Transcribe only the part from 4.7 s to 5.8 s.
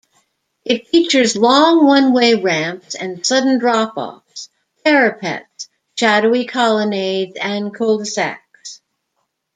parapets,